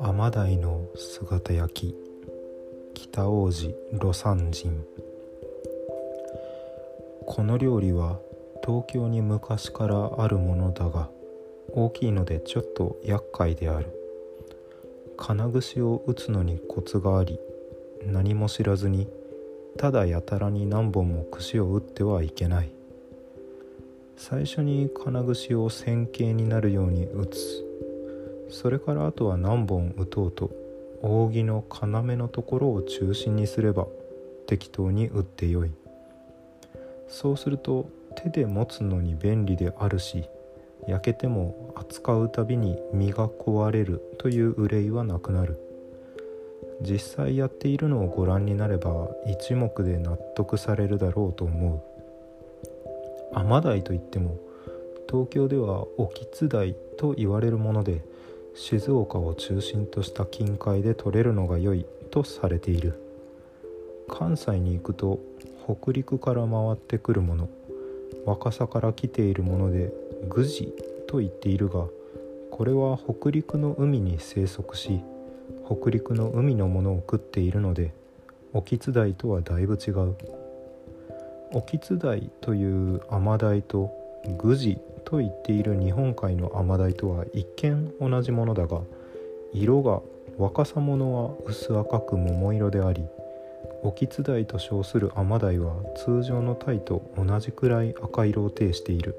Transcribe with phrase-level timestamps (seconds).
[0.00, 1.94] 甘鯛の姿焼き。
[2.94, 4.84] 北王子魯山人。
[7.26, 8.20] この料理は
[8.62, 11.08] 東京に昔からあるものだが
[11.72, 13.86] 大きいのでちょっと厄介である。
[15.16, 17.40] 金串を打つのにコツがあり
[18.04, 19.08] 何も知らずに
[19.78, 22.83] ただやたらに何本も串を打ってはいけない。
[24.16, 27.64] 最初に金串を線形になるように打つ。
[28.48, 30.50] それからあとは何本打とうと。
[31.02, 33.86] 扇の要のところを中心にすれば
[34.46, 35.70] 適当に打ってよい。
[37.08, 40.24] そうすると手で持つのに便利であるし
[40.86, 45.60] 焼けても扱うたびに身が壊れるという憂いはなくなる。
[46.80, 51.93] 実際やっているのをご覧になれば一目で納得されるだろうと思う。
[53.34, 54.38] 甘鯛といっても
[55.10, 58.02] 東京ではおきつ鯛と言われるもので
[58.54, 63.04] 静岡を中心とした近海で取れるのが良いとされている。
[64.08, 65.18] 関西に行くと
[65.64, 67.48] 北陸から回ってくるもの
[68.26, 69.92] 若さから来ているもので
[70.28, 70.72] グジ
[71.08, 71.86] と言っているが
[72.50, 75.00] これは北陸の海に生息し
[75.66, 77.92] 北陸の海のものを食っているので
[78.52, 80.43] オキツダイとはだいぶ違う。
[81.56, 83.92] オキツダイというアマダイと
[84.38, 88.80] グジと言っている日本海のアマダイとは一見同じものだが
[89.52, 90.00] 色が
[90.36, 93.04] 若さ者は薄赤く桃色であり
[93.84, 99.14] オキツダイと称するアマダイは通常のタイと同じくらい赤色を呈している。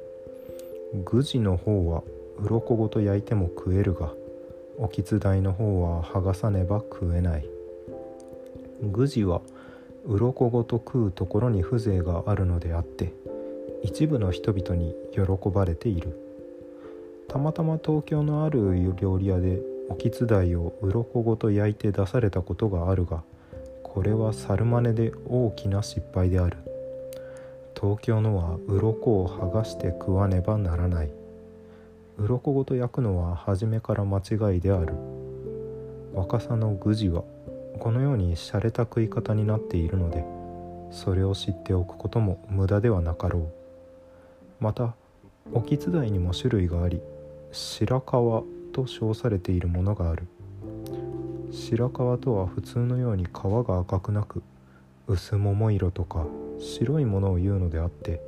[1.05, 2.03] グジの方は
[2.39, 4.11] 鱗ごと焼いても食えるが
[4.77, 7.47] おきつ台の方は剥がさねば食えない。
[8.81, 9.41] グジは
[10.07, 13.13] 鱗ごと食うところに風情があるのであって
[13.83, 16.19] 一部の人々に喜ばれている。
[17.27, 23.23] たまたま東京のある料理屋でおきつ台を鱗ごと焼いて出されたことがあるが
[23.83, 26.57] これは猿真似で大きな失敗である。
[27.79, 31.09] 東京のは鱗を剥がして食わねばならない。
[32.17, 34.93] 鱗ごと焼くのは初めから間違いである。
[36.13, 37.23] 若さの愚事は
[37.79, 40.23] このように洒落た食い方になっているので
[40.91, 43.53] それを知っておくことも無駄ではなかろう。
[44.59, 44.95] また
[45.53, 47.01] おきつ台にも種類があり
[47.51, 48.43] 白川
[48.73, 50.27] と称されているものがある。
[51.51, 54.43] 白川とは普通のように皮が赤くなく
[55.07, 56.25] 薄桃色とか
[56.59, 58.21] 白いものを言うのであって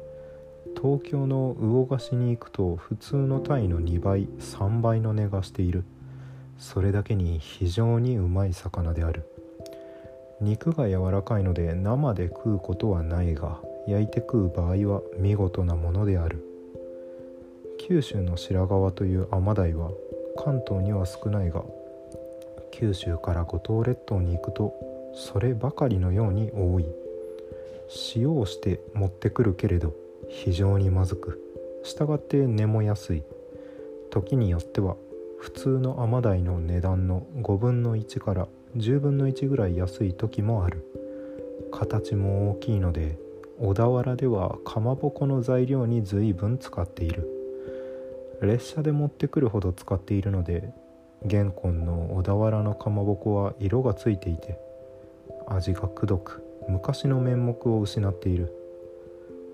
[0.75, 5.83] 東京の魚河岸に行くと普通のタイの2倍3倍の値がしている。
[6.59, 9.25] それだけに非常にうまい魚である。
[10.39, 16.43] 肉が柔らかいので生で食うことはないが焼いて食う場合は見事なものである。
[17.79, 19.91] 九州の白川という甘鯛は
[20.37, 21.63] 関東には少ないが
[22.71, 24.73] 九州から五島列島に行くと
[25.15, 26.85] そればかりのように多い。
[28.15, 29.93] 塩をして持ってくるけれど
[30.29, 31.41] 非常にまずく。
[31.83, 33.23] 従って値も安い。
[34.11, 34.95] 時によっては
[35.39, 38.47] 普通の甘鯛の値段の5分の1から
[38.77, 40.85] 10分の1ぐらい安い時もある。
[41.71, 43.17] 形も大きいので
[43.59, 47.27] 小田原ではかまぼこの材料に随分使っている。
[48.41, 50.71] 列車で持ってくるほど使っているので
[51.25, 54.59] 玄根の小田原のかまぼこは色がついていて
[55.47, 58.53] 味がくどく昔の面目を失っている。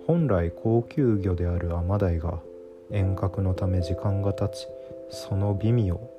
[0.06, 2.40] 本来高級魚であるアマダイが
[2.92, 4.68] 遠隔のため時間が経ち
[5.10, 6.10] その美味を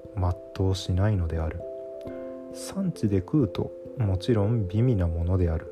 [0.57, 1.61] 全うしないのである。
[2.55, 5.71] 産地で食うともちろん美味なものである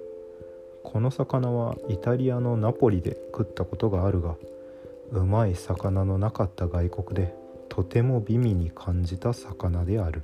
[0.83, 4.37] この魚はイタリアのナポリで食ったことがあるが
[5.13, 7.35] うまい魚のなかった外国で
[7.69, 10.23] とても美味に感じた魚である。